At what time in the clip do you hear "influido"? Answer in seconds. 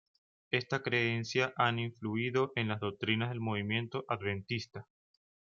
1.77-2.53